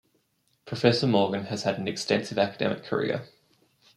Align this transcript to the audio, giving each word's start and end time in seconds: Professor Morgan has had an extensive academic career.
Professor 0.65 1.05
Morgan 1.05 1.45
has 1.45 1.61
had 1.61 1.77
an 1.77 1.87
extensive 1.87 2.39
academic 2.39 2.83
career. 2.83 3.27